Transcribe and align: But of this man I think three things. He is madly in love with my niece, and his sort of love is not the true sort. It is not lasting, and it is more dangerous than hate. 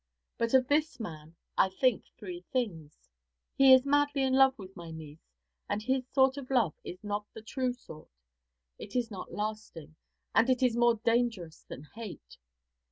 But 0.39 0.55
of 0.55 0.67
this 0.67 0.99
man 0.99 1.35
I 1.59 1.69
think 1.69 2.05
three 2.17 2.43
things. 2.51 3.07
He 3.55 3.71
is 3.71 3.85
madly 3.85 4.23
in 4.23 4.33
love 4.33 4.57
with 4.57 4.75
my 4.75 4.89
niece, 4.89 5.37
and 5.69 5.79
his 5.83 6.07
sort 6.07 6.37
of 6.37 6.49
love 6.49 6.73
is 6.83 7.03
not 7.03 7.27
the 7.35 7.43
true 7.43 7.71
sort. 7.73 8.09
It 8.79 8.95
is 8.95 9.11
not 9.11 9.31
lasting, 9.31 9.95
and 10.33 10.49
it 10.49 10.63
is 10.63 10.75
more 10.75 10.95
dangerous 10.95 11.65
than 11.69 11.83
hate. 11.93 12.37